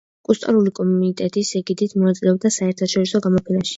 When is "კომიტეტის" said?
0.79-1.51